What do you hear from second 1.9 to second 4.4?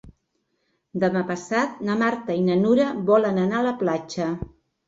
Marta i na Nura volen anar a la platja.